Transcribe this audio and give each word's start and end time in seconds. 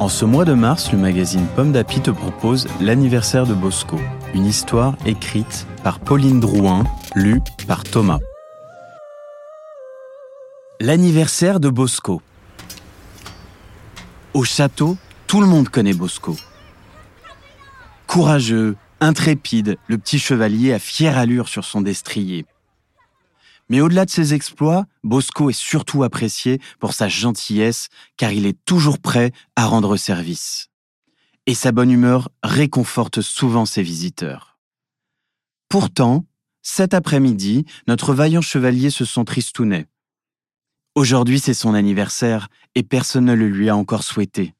En 0.00 0.08
ce 0.08 0.24
mois 0.24 0.46
de 0.46 0.54
mars, 0.54 0.92
le 0.92 0.98
magazine 0.98 1.46
Pomme 1.54 1.72
d'Api 1.72 2.00
te 2.00 2.10
propose 2.10 2.66
L'anniversaire 2.80 3.46
de 3.46 3.52
Bosco, 3.52 4.00
une 4.32 4.46
histoire 4.46 4.96
écrite 5.04 5.66
par 5.84 6.00
Pauline 6.00 6.40
Drouin, 6.40 6.84
lue 7.14 7.42
par 7.66 7.84
Thomas. 7.84 8.18
L'anniversaire 10.80 11.60
de 11.60 11.68
Bosco. 11.68 12.22
Au 14.32 14.42
château, 14.42 14.96
tout 15.26 15.42
le 15.42 15.46
monde 15.46 15.68
connaît 15.68 15.92
Bosco. 15.92 16.34
Courageux, 18.06 18.76
intrépide, 19.00 19.76
le 19.86 19.98
petit 19.98 20.18
chevalier 20.18 20.72
a 20.72 20.78
fière 20.78 21.18
allure 21.18 21.46
sur 21.46 21.66
son 21.66 21.82
destrier. 21.82 22.46
Mais 23.70 23.80
au-delà 23.80 24.04
de 24.04 24.10
ses 24.10 24.34
exploits, 24.34 24.84
Bosco 25.04 25.48
est 25.48 25.58
surtout 25.58 26.02
apprécié 26.02 26.60
pour 26.80 26.92
sa 26.92 27.08
gentillesse 27.08 27.88
car 28.16 28.32
il 28.32 28.44
est 28.44 28.58
toujours 28.64 28.98
prêt 28.98 29.32
à 29.54 29.64
rendre 29.64 29.96
service. 29.96 30.68
Et 31.46 31.54
sa 31.54 31.70
bonne 31.70 31.90
humeur 31.90 32.30
réconforte 32.42 33.22
souvent 33.22 33.64
ses 33.64 33.82
visiteurs. 33.82 34.58
Pourtant, 35.68 36.26
cet 36.62 36.94
après-midi, 36.94 37.64
notre 37.86 38.12
vaillant 38.12 38.42
chevalier 38.42 38.90
se 38.90 39.04
sent 39.04 39.24
tristounet. 39.24 39.86
Aujourd'hui, 40.96 41.38
c'est 41.38 41.54
son 41.54 41.72
anniversaire 41.72 42.48
et 42.74 42.82
personne 42.82 43.26
ne 43.26 43.34
le 43.34 43.48
lui 43.48 43.68
a 43.68 43.76
encore 43.76 44.02
souhaité. 44.02 44.52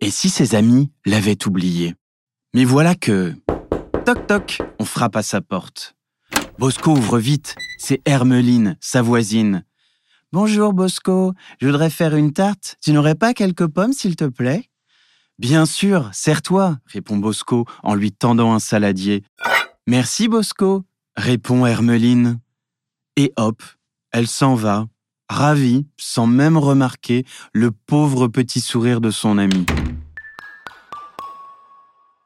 Et 0.00 0.10
si 0.10 0.28
ses 0.28 0.56
amis 0.56 0.90
l'avaient 1.06 1.46
oublié? 1.46 1.94
Mais 2.52 2.64
voilà 2.64 2.96
que... 2.96 3.34
Toc 4.04 4.26
toc, 4.26 4.58
on 4.80 4.84
frappe 4.84 5.16
à 5.16 5.22
sa 5.22 5.40
porte. 5.40 5.94
Bosco 6.58 6.92
ouvre 6.92 7.18
vite, 7.18 7.56
c'est 7.78 8.00
Hermeline, 8.06 8.76
sa 8.80 9.02
voisine. 9.02 9.64
Bonjour 10.32 10.72
Bosco, 10.72 11.34
je 11.60 11.66
voudrais 11.66 11.90
faire 11.90 12.14
une 12.14 12.32
tarte. 12.32 12.76
Tu 12.80 12.92
n'aurais 12.92 13.16
pas 13.16 13.34
quelques 13.34 13.66
pommes, 13.66 13.92
s'il 13.92 14.14
te 14.14 14.24
plaît? 14.24 14.70
Bien 15.38 15.66
sûr, 15.66 16.10
serre-toi, 16.12 16.78
répond 16.86 17.16
Bosco 17.16 17.66
en 17.82 17.96
lui 17.96 18.12
tendant 18.12 18.54
un 18.54 18.60
saladier. 18.60 19.24
Merci 19.88 20.28
Bosco, 20.28 20.84
répond 21.16 21.66
Hermeline. 21.66 22.38
Et 23.16 23.32
hop, 23.36 23.60
elle 24.12 24.28
s'en 24.28 24.54
va, 24.54 24.86
ravie, 25.28 25.88
sans 25.96 26.28
même 26.28 26.56
remarquer 26.56 27.24
le 27.52 27.72
pauvre 27.72 28.28
petit 28.28 28.60
sourire 28.60 29.00
de 29.00 29.10
son 29.10 29.38
ami. 29.38 29.66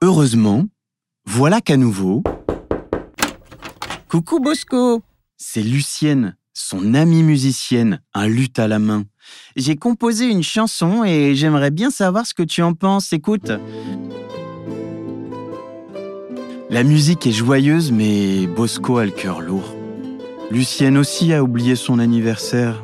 Heureusement, 0.00 0.66
voilà 1.26 1.60
qu'à 1.60 1.76
nouveau, 1.76 2.22
Coucou 4.12 4.40
Bosco 4.40 5.00
C'est 5.38 5.62
Lucienne, 5.62 6.36
son 6.52 6.92
amie 6.92 7.22
musicienne, 7.22 8.02
un 8.12 8.28
luth 8.28 8.58
à 8.58 8.68
la 8.68 8.78
main. 8.78 9.06
J'ai 9.56 9.76
composé 9.76 10.26
une 10.26 10.42
chanson 10.42 11.02
et 11.02 11.34
j'aimerais 11.34 11.70
bien 11.70 11.90
savoir 11.90 12.26
ce 12.26 12.34
que 12.34 12.42
tu 12.42 12.60
en 12.60 12.74
penses. 12.74 13.14
Écoute. 13.14 13.50
La 16.68 16.82
musique 16.82 17.26
est 17.26 17.32
joyeuse, 17.32 17.90
mais 17.90 18.46
Bosco 18.46 18.98
a 18.98 19.06
le 19.06 19.12
cœur 19.12 19.40
lourd. 19.40 19.74
Lucienne 20.50 20.98
aussi 20.98 21.32
a 21.32 21.42
oublié 21.42 21.74
son 21.74 21.98
anniversaire. 21.98 22.82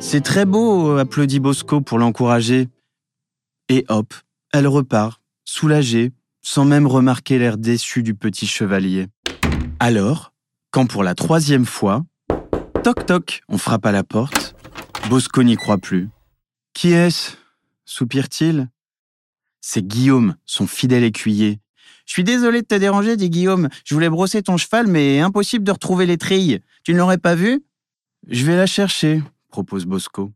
C'est 0.00 0.22
très 0.22 0.46
beau, 0.46 0.96
applaudit 0.96 1.38
Bosco 1.38 1.80
pour 1.80 2.00
l'encourager. 2.00 2.66
Et 3.68 3.84
hop, 3.88 4.14
elle 4.52 4.66
repart, 4.66 5.22
soulagée, 5.44 6.10
sans 6.42 6.64
même 6.64 6.88
remarquer 6.88 7.38
l'air 7.38 7.56
déçu 7.56 8.02
du 8.02 8.16
petit 8.16 8.48
chevalier. 8.48 9.06
Alors, 9.84 10.32
quand 10.70 10.86
pour 10.86 11.02
la 11.02 11.16
troisième 11.16 11.66
fois, 11.66 12.04
toc 12.84 13.04
toc, 13.04 13.42
on 13.48 13.58
frappe 13.58 13.84
à 13.84 13.90
la 13.90 14.04
porte, 14.04 14.54
Bosco 15.10 15.42
n'y 15.42 15.56
croit 15.56 15.78
plus. 15.78 16.08
Qui 16.72 16.92
est-ce? 16.92 17.32
soupire-t-il. 17.84 18.68
C'est 19.60 19.84
Guillaume, 19.84 20.36
son 20.46 20.68
fidèle 20.68 21.02
écuyer. 21.02 21.58
Je 22.06 22.12
suis 22.12 22.22
désolé 22.22 22.62
de 22.62 22.66
te 22.68 22.76
déranger, 22.76 23.16
dit 23.16 23.28
Guillaume. 23.28 23.68
Je 23.84 23.92
voulais 23.94 24.08
brosser 24.08 24.40
ton 24.44 24.56
cheval, 24.56 24.86
mais 24.86 25.18
impossible 25.18 25.64
de 25.64 25.72
retrouver 25.72 26.06
les 26.06 26.16
trilles. 26.16 26.60
Tu 26.84 26.92
ne 26.92 26.98
l'aurais 26.98 27.18
pas 27.18 27.34
vu? 27.34 27.64
Je 28.28 28.46
vais 28.46 28.54
la 28.54 28.66
chercher, 28.66 29.20
propose 29.48 29.84
Bosco. 29.84 30.30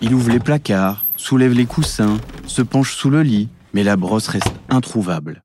Il 0.00 0.14
ouvre 0.14 0.30
les 0.30 0.40
placards, 0.40 1.04
soulève 1.18 1.52
les 1.52 1.66
coussins, 1.66 2.16
se 2.46 2.62
penche 2.62 2.96
sous 2.96 3.10
le 3.10 3.22
lit, 3.22 3.50
mais 3.74 3.84
la 3.84 3.98
brosse 3.98 4.28
reste 4.28 4.54
introuvable. 4.70 5.42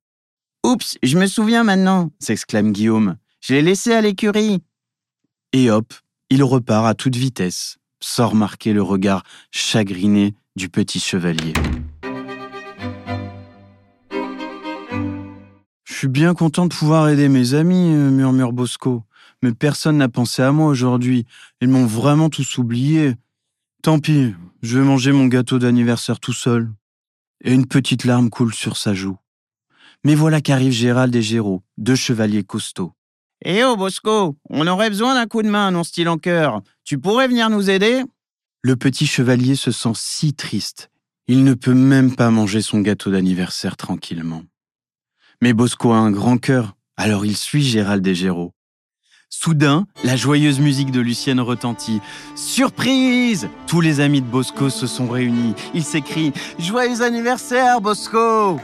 Oups, 0.64 0.98
je 1.04 1.18
me 1.18 1.28
souviens 1.28 1.66
maintenant, 1.66 2.12
s'exclame 2.20 2.72
Guillaume. 2.72 3.18
Je 3.48 3.54
l'ai 3.54 3.62
laissé 3.62 3.94
à 3.94 4.02
l'écurie. 4.02 4.64
Et 5.54 5.70
hop, 5.70 5.94
il 6.32 6.44
repart 6.44 6.88
à 6.88 6.96
toute 6.96 7.16
vitesse, 7.16 7.78
sans 8.00 8.30
remarquer 8.30 8.74
le 8.74 8.82
regard 8.82 9.22
chagriné 9.52 10.34
du 10.56 10.68
petit 10.68 11.00
chevalier. 11.00 11.54
Je 15.84 15.94
suis 15.94 16.08
bien 16.08 16.34
content 16.34 16.66
de 16.66 16.74
pouvoir 16.74 17.08
aider 17.08 17.30
mes 17.30 17.54
amis, 17.54 17.94
euh, 17.94 18.10
murmure 18.10 18.52
Bosco. 18.52 19.04
Mais 19.44 19.54
personne 19.54 19.98
n'a 19.98 20.10
pensé 20.10 20.42
à 20.42 20.52
moi 20.52 20.66
aujourd'hui. 20.66 21.28
Ils 21.62 21.70
m'ont 21.70 21.86
vraiment 21.86 22.32
tous 22.32 22.58
oublié. 22.58 23.14
Tant 23.84 24.00
pis, 24.00 24.34
je 24.64 24.80
vais 24.80 24.86
manger 24.86 25.12
mon 25.12 25.28
gâteau 25.28 25.60
d'anniversaire 25.60 26.20
tout 26.20 26.34
seul. 26.34 26.74
Et 27.44 27.54
une 27.54 27.68
petite 27.68 28.06
larme 28.06 28.32
coule 28.32 28.56
sur 28.56 28.76
sa 28.76 28.96
joue. 28.96 29.20
Mais 30.04 30.16
voilà 30.16 30.42
qu'arrivent 30.42 30.72
Gérald 30.72 31.16
et 31.16 31.22
Géraud, 31.22 31.62
deux 31.78 31.96
chevaliers 31.96 32.44
costauds. 32.44 32.96
Eh 33.48 33.64
oh, 33.64 33.76
Bosco, 33.76 34.36
on 34.50 34.66
aurait 34.66 34.90
besoin 34.90 35.14
d'un 35.14 35.28
coup 35.28 35.44
de 35.44 35.50
main, 35.50 35.70
non 35.70 35.84
style 35.84 36.10
en 36.10 36.18
cœur. 36.18 36.64
Tu 36.84 36.98
pourrais 36.98 37.28
venir 37.28 37.52
nous 37.52 37.70
aider? 37.70 38.02
Le 38.64 38.76
petit 38.76 39.06
chevalier 39.06 39.56
se 39.56 39.70
sent 39.70 39.92
si 39.94 40.34
triste. 40.34 40.90
Il 41.28 41.44
ne 41.44 41.54
peut 41.54 41.76
même 41.76 42.16
pas 42.16 42.32
manger 42.32 42.64
son 42.64 42.80
gâteau 42.80 43.12
d'anniversaire 43.12 43.78
tranquillement. 43.78 44.42
Mais 45.44 45.54
Bosco 45.54 45.92
a 45.92 45.98
un 45.98 46.10
grand 46.10 46.40
cœur, 46.40 46.76
alors 46.98 47.24
il 47.24 47.38
suit 47.38 47.62
Gérald 47.62 48.06
et 48.08 48.16
Géraud. 48.16 48.52
Soudain, 49.30 49.86
la 50.04 50.16
joyeuse 50.16 50.60
musique 50.60 50.90
de 50.90 51.02
Lucienne 51.02 51.40
retentit. 51.40 52.02
Surprise 52.34 53.48
Tous 53.68 53.80
les 53.80 54.00
amis 54.00 54.22
de 54.22 54.28
Bosco 54.28 54.72
se 54.72 54.88
sont 54.88 55.08
réunis. 55.08 55.54
Ils 55.76 55.84
s'écrient 55.84 56.34
Joyeux 56.58 57.04
anniversaire, 57.04 57.80
Bosco 57.80 58.60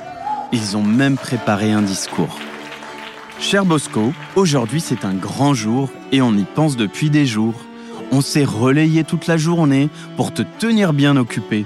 Ils 0.52 0.76
ont 0.76 0.84
même 0.84 1.18
préparé 1.18 1.72
un 1.72 1.84
discours. 1.84 2.36
Cher 3.42 3.66
Bosco, 3.66 4.14
aujourd'hui 4.36 4.80
c'est 4.80 5.04
un 5.04 5.16
grand 5.16 5.56
jour 5.56 5.90
et 6.12 6.22
on 6.22 6.38
y 6.38 6.44
pense 6.44 6.78
depuis 6.78 7.10
des 7.10 7.26
jours. 7.26 7.56
On 8.12 8.22
s'est 8.22 8.46
relayé 8.46 9.04
toute 9.04 9.26
la 9.26 9.36
journée 9.36 9.90
pour 10.16 10.32
te 10.32 10.44
tenir 10.60 10.94
bien 10.94 11.18
occupé 11.18 11.66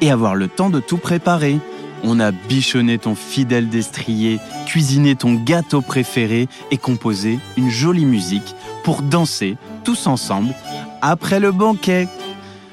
et 0.00 0.12
avoir 0.12 0.36
le 0.36 0.46
temps 0.46 0.70
de 0.70 0.78
tout 0.78 0.98
préparer. 0.98 1.58
On 2.04 2.20
a 2.20 2.30
bichonné 2.30 2.96
ton 2.98 3.16
fidèle 3.16 3.68
destrier, 3.68 4.38
cuisiné 4.66 5.16
ton 5.16 5.34
gâteau 5.34 5.80
préféré 5.80 6.48
et 6.70 6.78
composé 6.78 7.40
une 7.56 7.70
jolie 7.70 8.06
musique 8.06 8.54
pour 8.84 9.02
danser 9.02 9.56
tous 9.82 10.06
ensemble 10.06 10.54
après 11.02 11.40
le 11.40 11.50
banquet. 11.50 12.06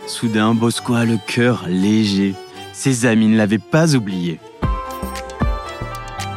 Soudain, 0.05 0.53
Bosco 0.53 0.93
a 0.93 1.05
le 1.05 1.17
cœur 1.17 1.65
léger. 1.67 2.35
Ses 2.71 3.07
amis 3.07 3.27
ne 3.27 3.35
l'avaient 3.35 3.57
pas 3.57 3.95
oublié. 3.95 4.39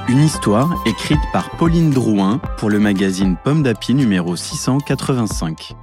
Une 0.08 0.22
histoire 0.22 0.70
écrite 0.86 1.20
par 1.32 1.50
Pauline 1.56 1.90
Drouin 1.90 2.38
pour 2.58 2.70
le 2.70 2.78
magazine 2.78 3.36
Pomme 3.42 3.64
d'Api 3.64 3.92
numéro 3.92 4.36
685. 4.36 5.74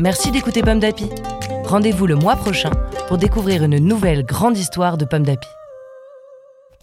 Merci 0.00 0.32
d'écouter 0.32 0.62
Pomme 0.62 0.80
d'Api. 0.80 1.08
Rendez-vous 1.64 2.08
le 2.08 2.16
mois 2.16 2.34
prochain 2.34 2.72
pour 3.06 3.18
découvrir 3.18 3.62
une 3.62 3.78
nouvelle 3.78 4.24
grande 4.24 4.58
histoire 4.58 4.96
de 4.96 5.04
Pomme 5.04 5.22
d'Api. 5.22 5.46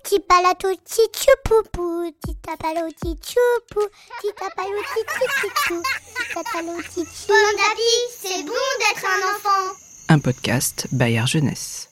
Petit 0.02 0.22
palato, 0.22 0.70
petit 0.86 1.30
poupou, 1.44 2.14
petit 2.22 2.38
tapalo, 2.38 2.88
petit 2.94 3.18
choupou, 3.22 3.86
petit 4.22 4.34
tapalo, 4.40 4.78
petit 4.96 5.46
chou, 5.68 5.82
petit 5.82 6.34
tapalo, 6.34 6.78
petit 6.78 7.06
Pomme 7.28 7.58
d'Api, 7.58 7.92
c'est 8.22 8.44
bon 8.44 8.54
d'être 8.80 9.06
un 9.06 9.36
enfant. 9.36 9.76
Un 10.08 10.20
podcast 10.20 10.88
Bayard 10.94 11.28
Jeunesse. 11.28 11.90